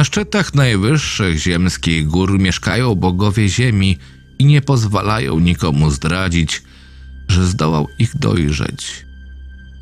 [0.00, 3.98] Na szczytach najwyższych ziemskich gór mieszkają bogowie ziemi
[4.38, 6.62] i nie pozwalają nikomu zdradzić,
[7.28, 9.06] że zdołał ich dojrzeć.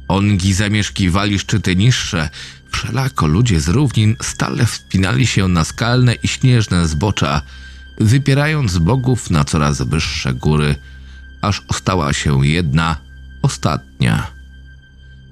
[0.09, 2.29] Ongi zamieszkiwali szczyty niższe,
[2.70, 7.43] wszelako ludzie z równin stale wspinali się na skalne i śnieżne zbocza,
[8.01, 10.74] wypierając bogów na coraz wyższe góry,
[11.43, 12.96] aż ostała się jedna,
[13.43, 14.27] ostatnia.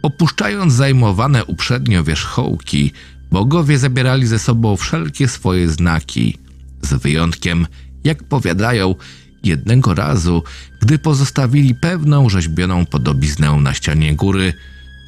[0.03, 2.93] Opuszczając zajmowane uprzednio wierzchołki,
[3.31, 6.39] bogowie zabierali ze sobą wszelkie swoje znaki,
[6.83, 7.67] z wyjątkiem,
[8.05, 8.95] jak powiadają,
[9.43, 10.43] jednego razu,
[10.81, 14.53] gdy pozostawili pewną rzeźbioną podobiznę na ścianie góry,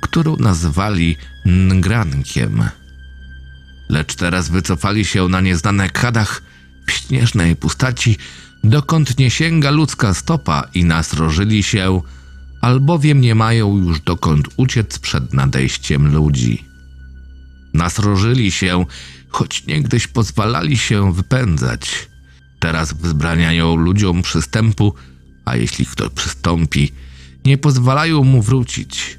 [0.00, 2.62] którą nazwali Ngrankiem.
[3.88, 6.42] Lecz teraz wycofali się na nieznane kadach
[6.86, 8.16] w śnieżnej pustaci,
[8.64, 12.00] dokąd nie sięga ludzka stopa i nasrożyli się,
[12.60, 16.67] albowiem nie mają już dokąd uciec przed nadejściem ludzi.
[17.78, 18.84] Nasrożyli się,
[19.28, 22.08] choć niegdyś pozwalali się wypędzać.
[22.58, 24.94] Teraz wzbraniają ludziom przystępu,
[25.44, 26.92] a jeśli kto przystąpi,
[27.44, 29.18] nie pozwalają mu wrócić.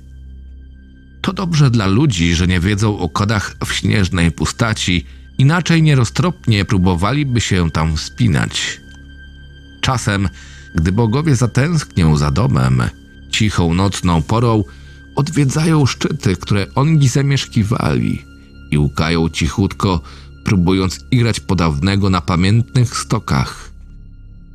[1.22, 5.06] To dobrze dla ludzi, że nie wiedzą o kodach w śnieżnej pustaci,
[5.38, 8.82] inaczej nieroztropnie próbowaliby się tam wspinać.
[9.82, 10.30] Czasem,
[10.76, 12.84] gdy bogowie zatęsknią za domem,
[13.32, 14.64] cichą nocną porą
[15.16, 18.29] odwiedzają szczyty, które ongi zamieszkiwali
[18.72, 20.02] i łukają cichutko,
[20.44, 23.72] próbując igrać podawnego na pamiętnych stokach.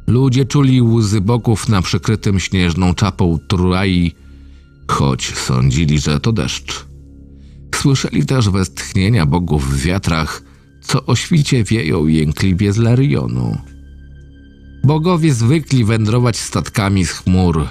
[0.06, 4.12] Ludzie czuli łzy boków na przykrytym śnieżną czapą Turai,
[4.88, 6.86] choć sądzili, że to deszcz.
[7.74, 10.42] Słyszeli też westchnienia bogów w wiatrach,
[10.82, 13.58] co o świcie wieją jękliwie z Larionu.
[14.84, 17.68] Bogowie zwykli wędrować statkami z chmur.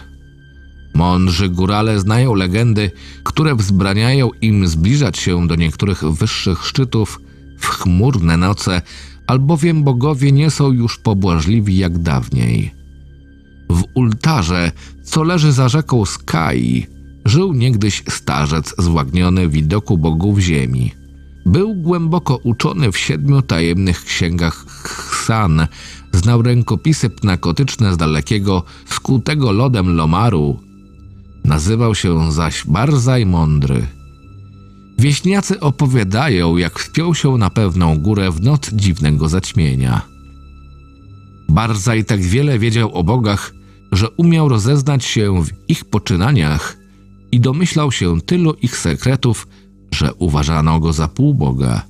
[0.94, 2.92] Mądrzy górale znają legendy,
[3.24, 7.22] które wzbraniają im zbliżać się do niektórych wyższych szczytów
[7.59, 8.81] w chmurne noce,
[9.28, 12.74] albowiem bogowie nie są już pobłażliwi jak dawniej.
[13.70, 14.72] W ultarze,
[15.04, 16.88] co leży za rzeką Skai,
[17.25, 20.92] żył niegdyś starzec złagniony widoku bogów ziemi.
[21.46, 25.68] Był głęboko uczony w siedmiu tajemnych księgach Chsan,
[26.12, 30.60] znał rękopisy pnakotyczne z dalekiego, skutego lodem Lomaru.
[31.44, 33.88] Nazywał się zaś Barzaj Mądry.
[35.00, 40.02] Wieśniacy opowiadają, jak wspiął się na pewną górę w noc dziwnego zaćmienia.
[41.50, 43.54] Barzaj tak wiele wiedział o bogach,
[43.92, 46.78] że umiał rozeznać się w ich poczynaniach
[47.31, 49.48] i domyślał się tylu ich sekretów,
[49.92, 51.81] że uważano go za półboga.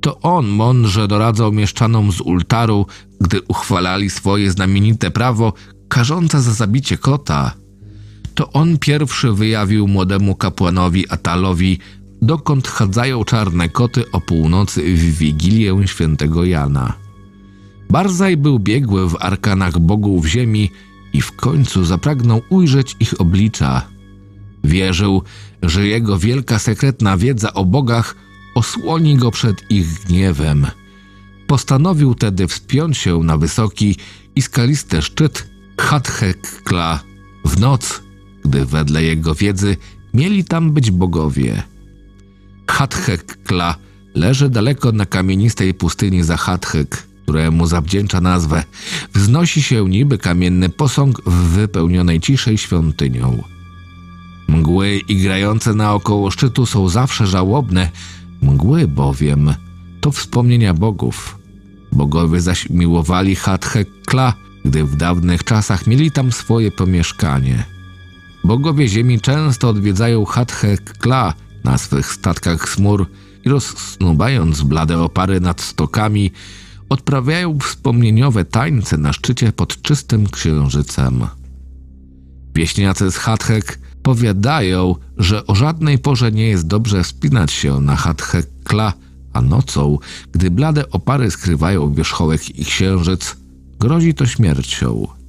[0.00, 2.86] To on mądrze doradzał mieszczanom z ultaru,
[3.20, 5.52] gdy uchwalali swoje znamienite prawo
[5.88, 7.61] karzące za zabicie kota.
[8.34, 11.78] To on pierwszy wyjawił młodemu kapłanowi Atalowi,
[12.22, 16.92] dokąd chadzają czarne koty o północy w Wigilię świętego Jana.
[17.90, 20.70] Barzaj był biegły w arkanach bogów ziemi
[21.12, 23.82] i w końcu zapragnął ujrzeć ich oblicza.
[24.64, 25.22] Wierzył,
[25.62, 28.14] że jego wielka sekretna wiedza o bogach
[28.54, 30.66] osłoni go przed ich gniewem.
[31.46, 33.96] Postanowił tedy wspiąć się na wysoki
[34.36, 37.00] i skalisty szczyt Hathekla
[37.44, 38.02] w noc,
[38.44, 39.76] gdy wedle jego wiedzy
[40.14, 41.62] mieli tam być bogowie.
[42.68, 43.76] Hathekla
[44.14, 48.64] leży daleko na kamienistej pustyni za Hathek, któremu zawdzięcza nazwę.
[49.14, 53.42] Wznosi się niby kamienny posąg w wypełnionej ciszej świątynią.
[54.48, 57.90] Mgły igrające naokoło szczytu są zawsze żałobne,
[58.42, 59.54] mgły bowiem
[60.00, 61.38] to wspomnienia bogów.
[61.92, 67.64] Bogowie zaś miłowali Hathekla, gdy w dawnych czasach mieli tam swoje pomieszkanie.
[68.44, 73.06] Bogowie ziemi często odwiedzają Hathekla na swych statkach smur
[73.44, 76.30] i rozsnubając blade opary nad stokami,
[76.88, 81.26] odprawiają wspomnieniowe tańce na szczycie pod czystym księżycem.
[82.54, 88.92] Wieśniacy z Hathek powiadają, że o żadnej porze nie jest dobrze wspinać się na Hathekla,
[89.32, 89.98] a nocą,
[90.32, 93.36] gdy blade opary skrywają wierzchołek i księżyc,
[93.80, 95.21] grozi to śmiercią.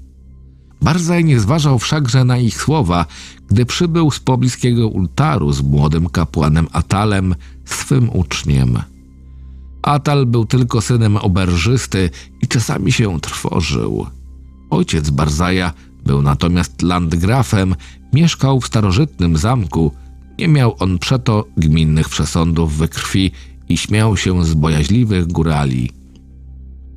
[0.83, 3.05] Barzaj nie zważał wszakże na ich słowa,
[3.47, 7.35] gdy przybył z pobliskiego ultaru z młodym kapłanem Atalem,
[7.65, 8.79] swym uczniem.
[9.81, 12.09] Atal był tylko synem oberżysty
[12.41, 14.07] i czasami się trwożył.
[14.69, 15.73] Ojciec Barzaja
[16.05, 17.75] był natomiast landgrafem,
[18.13, 19.91] mieszkał w starożytnym zamku,
[20.39, 23.31] nie miał on przeto gminnych przesądów we krwi
[23.69, 25.91] i śmiał się z bojaźliwych górali.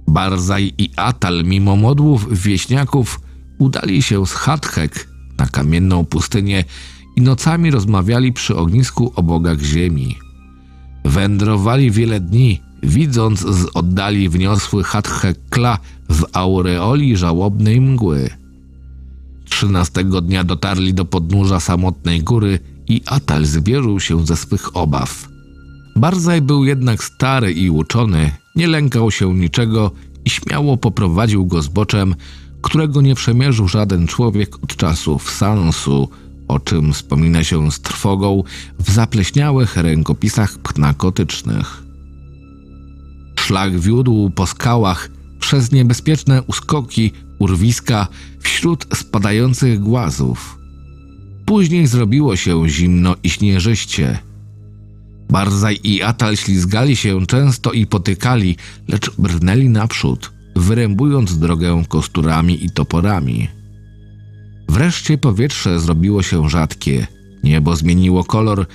[0.08, 3.20] Barzaj i Atal, mimo modłów wieśniaków,
[3.58, 5.08] udali się z Hathek
[5.38, 6.64] na kamienną pustynię
[7.16, 10.18] i nocami rozmawiali przy ognisku o bogach ziemi.
[11.04, 18.30] Wędrowali wiele dni, widząc z oddali wniosły Hathekla w aureoli żałobnej mgły.
[19.44, 25.28] Trzynastego dnia dotarli do podnóża samotnej góry i Atal zwierzył się ze swych obaw.
[25.96, 29.90] Barzaj był jednak stary i uczony, nie lękał się niczego
[30.24, 32.14] i śmiało poprowadził go zboczem,
[32.66, 36.08] którego nie przemierzył żaden człowiek od czasów Sansu,
[36.48, 38.42] o czym wspomina się z trwogą
[38.78, 41.82] w zapleśniałych rękopisach pnakotycznych.
[43.40, 45.10] Szlak wiódł po skałach
[45.40, 48.08] przez niebezpieczne uskoki, urwiska
[48.40, 50.58] wśród spadających głazów.
[51.44, 54.18] Później zrobiło się zimno i śnieżyście.
[55.30, 58.56] Barzaj i Atal ślizgali się często i potykali,
[58.88, 63.48] lecz brnęli naprzód, wyrębując drogę kosturami i toporami.
[64.68, 67.06] Wreszcie powietrze zrobiło się rzadkie,
[67.44, 68.66] niebo zmieniło kolor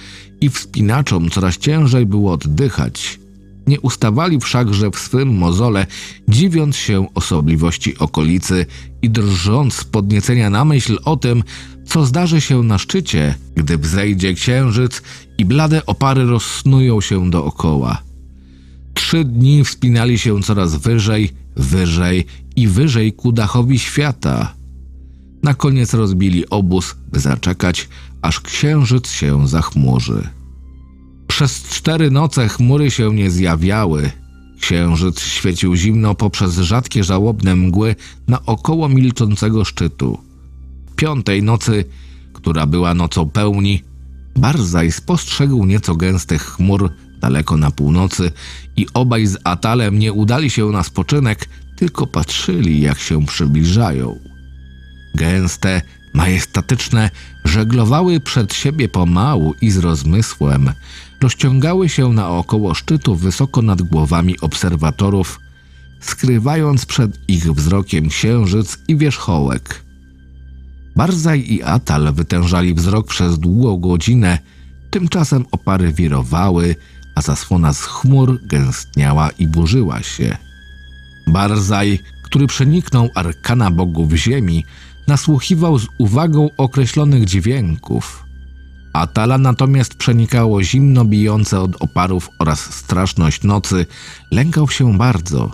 [0.41, 3.19] i wspinaczom coraz ciężej było oddychać.
[3.67, 5.87] Nie ustawali wszakże w swym mozole,
[6.27, 8.65] dziwiąc się osobliwości okolicy
[9.01, 11.43] i drżąc z podniecenia na myśl o tym,
[11.85, 15.01] co zdarzy się na szczycie, gdy wzejdzie księżyc
[15.37, 18.10] i blade opary rozsnują się dookoła.
[18.93, 24.53] Trzy dni wspinali się coraz wyżej, wyżej i wyżej ku dachowi świata.
[25.43, 27.89] Na koniec rozbili obóz, by zaczekać,
[28.21, 30.27] aż księżyc się zachmurzy.
[31.27, 34.11] Przez cztery noce chmury się nie zjawiały.
[34.59, 37.95] Księżyc świecił zimno poprzez rzadkie żałobne mgły
[38.27, 40.17] na około milczącego szczytu.
[40.95, 41.85] Piątej nocy,
[42.33, 43.83] która była nocą pełni,
[44.35, 46.91] Barzaj spostrzegł nieco gęstych chmur
[47.21, 48.31] daleko na północy
[48.77, 54.19] i obaj z Atalem nie udali się na spoczynek, tylko patrzyli, jak się przybliżają.
[55.15, 55.81] Gęste,
[56.13, 57.09] majestatyczne,
[57.45, 60.71] żeglowały przed siebie pomału i z rozmysłem,
[61.21, 65.39] rozciągały się naokoło szczytu wysoko nad głowami obserwatorów,
[66.01, 69.83] skrywając przed ich wzrokiem księżyc i wierzchołek.
[70.95, 74.39] Barzaj i Atal wytężali wzrok przez długą godzinę,
[74.89, 76.75] tymczasem opary wirowały,
[77.15, 80.37] a zasłona z chmur gęstniała i burzyła się.
[81.27, 84.65] Barzaj, który przeniknął arkana bogów ziemi,
[85.07, 88.25] nasłuchiwał z uwagą określonych dźwięków.
[88.93, 93.85] Atala natomiast przenikało zimno bijące od oparów oraz straszność nocy,
[94.31, 95.51] lękał się bardzo.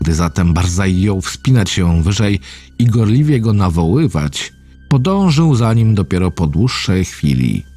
[0.00, 2.40] Gdy zatem Barzaj jął wspinać się wyżej
[2.78, 4.52] i gorliwie go nawoływać,
[4.88, 7.73] podążył za nim dopiero po dłuższej chwili.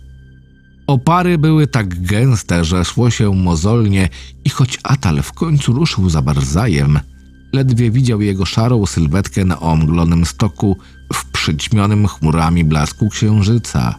[0.87, 4.09] Opary były tak gęste, że szło się mozolnie
[4.45, 6.99] i choć Atal w końcu ruszył za Barzajem,
[7.53, 10.77] ledwie widział jego szarą sylwetkę na omglonym stoku
[11.13, 13.95] w przyćmionym chmurami blasku księżyca.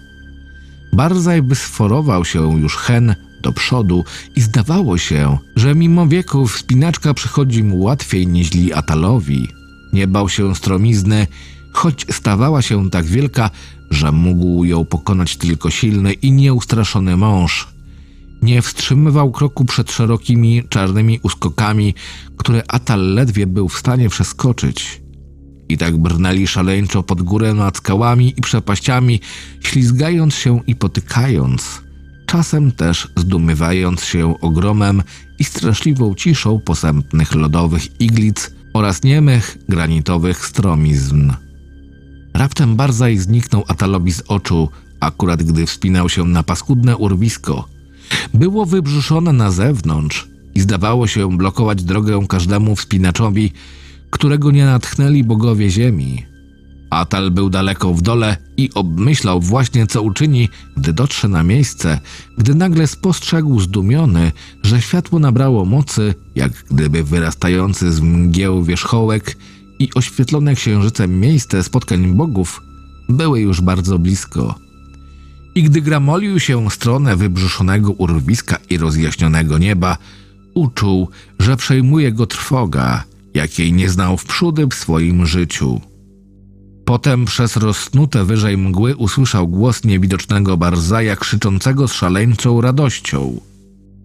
[0.92, 4.04] Barzaj wysforował się już hen do przodu
[4.36, 9.48] i zdawało się, że mimo wieku wspinaczka przychodzi mu łatwiej niż Atalowi.
[9.92, 11.26] Nie bał się stromizny,
[11.78, 13.50] choć stawała się tak wielka,
[13.90, 17.68] że mógł ją pokonać tylko silny i nieustraszony mąż.
[18.42, 21.94] Nie wstrzymywał kroku przed szerokimi, czarnymi uskokami,
[22.36, 25.02] które Atal ledwie był w stanie przeskoczyć.
[25.68, 29.20] I tak brnęli szaleńczo pod górę nad skałami i przepaściami,
[29.60, 31.82] ślizgając się i potykając,
[32.26, 35.02] czasem też zdumiewając się ogromem
[35.38, 41.32] i straszliwą ciszą posępnych lodowych iglic oraz niemych, granitowych stromizn.
[42.38, 44.68] Raptem Barzaj zniknął Atalowi z oczu,
[45.00, 47.68] akurat gdy wspinał się na paskudne urwisko.
[48.34, 53.52] Było wybrzuszone na zewnątrz i zdawało się blokować drogę każdemu wspinaczowi,
[54.10, 56.26] którego nie natchnęli bogowie ziemi.
[56.90, 62.00] Atal był daleko w dole i obmyślał właśnie, co uczyni, gdy dotrze na miejsce,
[62.38, 69.36] gdy nagle spostrzegł zdumiony, że światło nabrało mocy, jak gdyby wyrastający z mgieł wierzchołek
[69.78, 72.62] i oświetlone księżycem miejsce spotkań bogów
[73.08, 74.54] były już bardzo blisko.
[75.54, 79.96] I gdy gramolił się stronę wybrzuszonego urwiska i rozjaśnionego nieba,
[80.54, 81.08] uczuł,
[81.38, 83.04] że przejmuje go trwoga,
[83.34, 85.80] jakiej nie znał wprzódy w swoim życiu.
[86.84, 93.40] Potem przez rozsnute wyżej mgły usłyszał głos niewidocznego Barzaja krzyczącego z szaleńczą radością.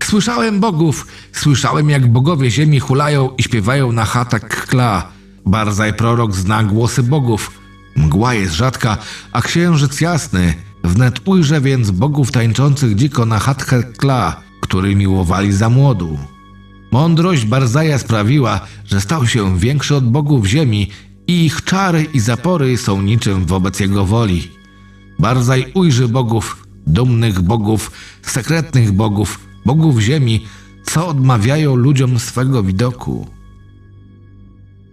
[0.04, 5.13] Słyszałem bogów, słyszałem jak bogowie ziemi hulają i śpiewają na chatach kla.
[5.46, 7.52] Barzaj prorok zna głosy bogów.
[7.96, 8.98] Mgła jest rzadka,
[9.32, 10.54] a księżyc jasny.
[10.84, 16.18] Wnet ujrzę więc bogów tańczących dziko na chatkę kla, który miłowali za młodu.
[16.92, 20.90] Mądrość Barzaja sprawiła, że stał się większy od bogów ziemi
[21.28, 24.52] i ich czary i zapory są niczym wobec jego woli.
[25.20, 30.46] Barzaj ujrzy bogów, dumnych bogów, sekretnych bogów, bogów ziemi,
[30.86, 33.28] co odmawiają ludziom swego widoku.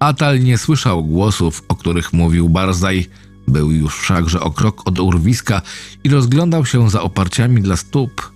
[0.00, 3.06] Atal nie słyszał głosów, o których mówił Barzaj,
[3.48, 5.62] był już wszakże o krok od urwiska
[6.04, 8.32] i rozglądał się za oparciami dla stóp.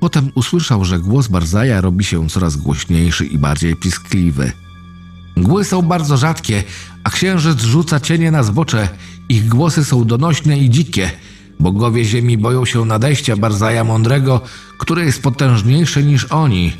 [0.00, 4.52] Potem usłyszał, że głos Barzaja robi się coraz głośniejszy i bardziej piskliwy.
[5.36, 6.64] Mgły są bardzo rzadkie,
[7.04, 8.88] a księżyc rzuca cienie na zbocze.
[9.28, 11.10] Ich głosy są donośne i dzikie.
[11.60, 14.40] Bogowie ziemi boją się nadejścia Barzaja Mądrego,
[14.78, 16.72] który jest potężniejszy niż oni.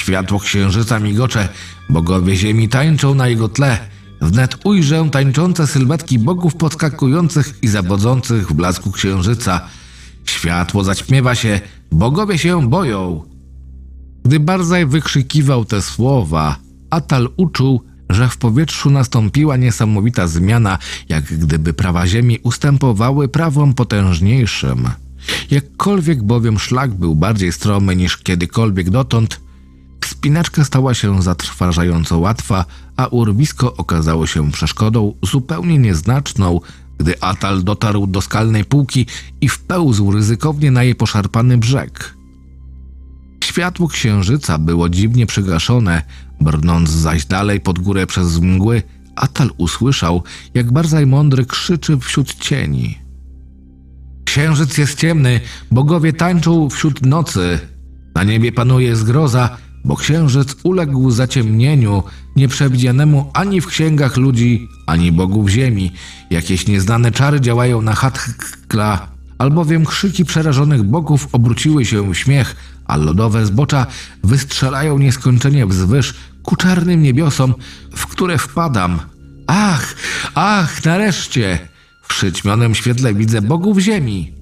[0.00, 1.48] Światło księżyca migocze,
[1.88, 3.78] bogowie ziemi tańczą na jego tle.
[4.20, 9.60] Wnet ujrzę tańczące sylwetki bogów podskakujących i zabodzących w blasku księżyca.
[10.24, 11.60] Światło zaćmiewa się,
[11.92, 13.24] bogowie się boją.
[14.24, 16.56] Gdy Barzaj wykrzykiwał te słowa,
[16.90, 20.78] Atal uczuł, że w powietrzu nastąpiła niesamowita zmiana,
[21.08, 24.88] jak gdyby prawa ziemi ustępowały prawom potężniejszym.
[25.50, 29.40] Jakkolwiek bowiem szlak był bardziej stromy niż kiedykolwiek dotąd,
[30.06, 32.64] wspinaczka stała się zatrważająco łatwa,
[32.96, 36.60] a urwisko okazało się przeszkodą zupełnie nieznaczną,
[36.98, 39.06] gdy Atal dotarł do skalnej półki
[39.40, 42.14] i wpełzł ryzykownie na jej poszarpany brzeg.
[43.44, 46.02] Światło księżyca było dziwnie przygaszone,
[46.40, 48.82] brnąc zaś dalej pod górę przez mgły,
[49.16, 50.22] Atal usłyszał,
[50.54, 52.98] jak Barzaj Mądry krzyczy wśród cieni.
[54.24, 55.40] Księżyc jest ciemny,
[55.70, 57.58] bogowie tańczą wśród nocy.
[58.14, 62.02] Na niebie panuje zgroza, bo księżyc uległ zaciemnieniu,
[62.36, 65.92] nieprzewidzianemu ani w księgach ludzi, ani bogów ziemi.
[66.30, 69.08] Jakieś nieznane czary działają na Hatkla,
[69.38, 72.56] albowiem krzyki przerażonych bogów obróciły się w śmiech,
[72.86, 73.86] a lodowe zbocza
[74.24, 77.54] wystrzelają nieskończenie wzwyż ku czarnym niebiosom,
[77.96, 79.00] w które wpadam.
[79.46, 79.94] Ach,
[80.34, 81.58] ach, nareszcie!
[82.02, 84.32] W przyćmionym świetle widzę bogów ziemi.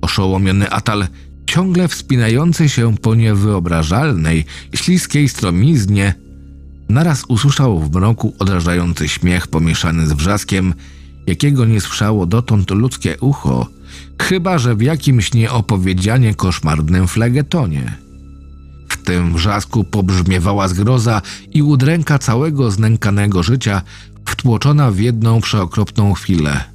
[0.00, 1.08] Oszołomiony Atal,
[1.46, 4.44] ciągle wspinający się po niewyobrażalnej,
[4.74, 6.14] śliskiej stromiznie,
[6.88, 10.74] naraz usłyszał w mroku odrażający śmiech pomieszany z wrzaskiem,
[11.26, 13.66] jakiego nie słyszało dotąd ludzkie ucho,
[14.22, 17.96] chyba że w jakimś nieopowiedzianie koszmarnym flegetonie.
[18.88, 21.22] W tym wrzasku pobrzmiewała zgroza
[21.52, 23.82] i udręka całego znękanego życia,
[24.26, 26.71] wtłoczona w jedną przeokropną chwilę.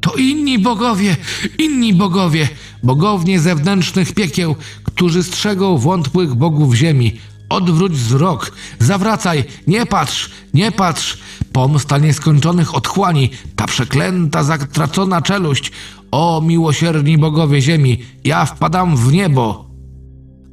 [0.00, 1.16] To inni bogowie,
[1.58, 2.48] inni bogowie,
[2.82, 7.20] bogownie zewnętrznych piekieł, którzy strzegą wątłych bogów ziemi.
[7.48, 11.18] Odwróć wzrok, zawracaj, nie patrz, nie patrz.
[11.52, 15.72] Pomsta nieskończonych otchłani, ta przeklęta, zatracona czeluść.
[16.10, 19.70] O miłosierni bogowie ziemi, ja wpadam w niebo.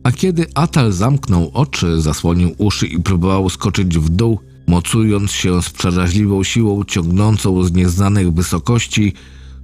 [0.04, 5.70] A kiedy Atal zamknął oczy, zasłonił uszy i próbował skoczyć w dół, mocując się z
[5.70, 9.14] przeraźliwą siłą ciągnącą z nieznanych wysokości,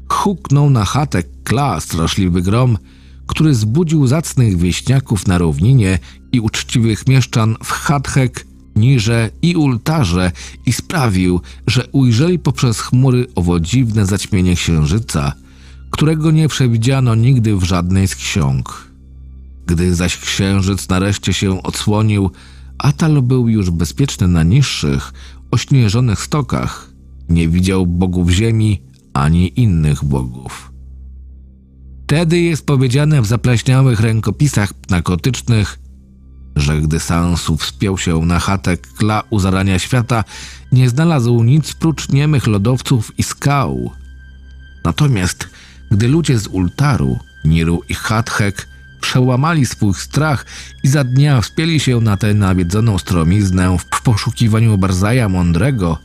[0.10, 2.78] huknął na chatę kla straszliwy grom,
[3.28, 6.00] który zbudził zacnych wieśniaków na równinie
[6.32, 10.32] i uczciwych mieszczan w Hathek, Nirze i Ultarze
[10.66, 15.34] i sprawił, że ujrzeli poprzez chmury owo dziwne zaćmienie księżyca,
[15.90, 18.92] którego nie przewidziano nigdy w żadnej z ksiąg.
[19.66, 22.32] Gdy zaś księżyc nareszcie się odsłonił,
[22.82, 25.14] Atal był już bezpieczny na niższych,
[25.52, 26.90] ośnieżonych stokach.
[27.30, 28.82] Nie widział bogów ziemi
[29.14, 30.72] ani innych bogów.
[32.04, 35.80] Wtedy jest powiedziane w zapleśniałych rękopisach narkotycznych,
[36.56, 40.24] że gdy Sansu wspiął się na chatę kla u zarania świata,
[40.72, 43.92] nie znalazł nic prócz niemych lodowców i skał.
[44.86, 45.50] Natomiast
[45.92, 48.68] gdy ludzie z Ultaru, Niru i Hathek
[49.02, 50.46] przełamali swój strach
[50.84, 55.98] i za dnia wspięli się na tę nawiedzoną stromiznę w poszukiwaniu Barzaja Mądrego,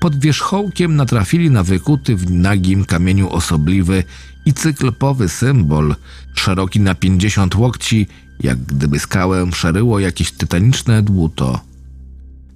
[0.00, 4.04] pod wierzchołkiem natrafili na wykuty w nagim kamieniu osobliwy
[4.46, 5.94] i cyklopowy symbol,
[6.34, 8.06] szeroki na pięćdziesiąt łokci,
[8.40, 11.60] jak gdyby skałę przeryło jakieś tytaniczne dłuto.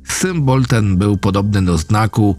[0.09, 2.37] Symbol ten był podobny do znaku,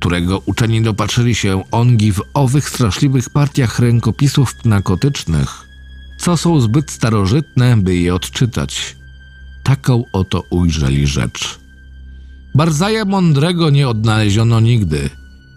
[0.00, 5.69] którego uczeni dopatrzyli się ongi w owych straszliwych partiach rękopisów narkotycznych,
[6.20, 8.96] co są zbyt starożytne, by je odczytać.
[9.62, 11.60] Taką oto ujrzeli rzecz.
[12.54, 15.10] Barzaja mądrego nie odnaleziono nigdy.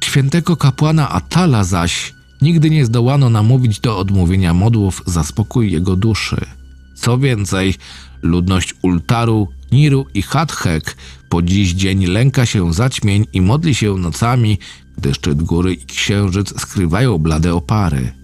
[0.04, 6.46] Świętego kapłana Atala zaś nigdy nie zdołano namówić do odmówienia modłów za spokój jego duszy.
[6.96, 7.76] Co więcej,
[8.22, 10.98] ludność Ultaru, Niru i Hathek
[11.30, 14.60] po dziś dzień lęka się zaćmień i modli się nocami,
[14.98, 18.23] gdy szczyt góry i księżyc skrywają blade opary.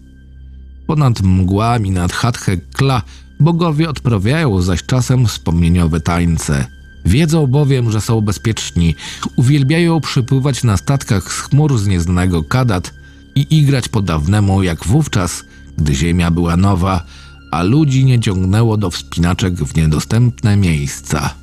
[0.90, 3.02] Ponad mgłami nad Hathek Kla.
[3.40, 6.66] Bogowie odprawiają zaś czasem wspomnieniowe tańce–
[7.06, 8.96] Wiedzą bowiem, że są bezpieczni,
[9.36, 12.94] uwielbiają przypływać na statkach z chmur z nieznanego Kadat
[13.36, 15.44] i igrać po dawnemu jak wówczas,
[15.78, 17.06] gdy ziemia była nowa,
[17.52, 21.34] a ludzi nie ciągnęło do wspinaczek w niedostępne miejsca.